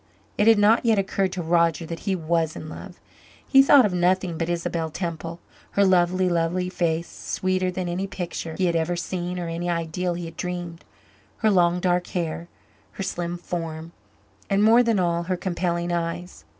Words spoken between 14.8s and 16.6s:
than all, her compelling eyes.